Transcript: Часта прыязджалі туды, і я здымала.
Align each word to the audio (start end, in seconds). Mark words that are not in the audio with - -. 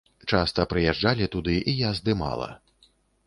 Часта 0.35 0.63
прыязджалі 0.71 1.27
туды, 1.37 1.55
і 1.73 1.77
я 1.87 1.93
здымала. 1.99 2.49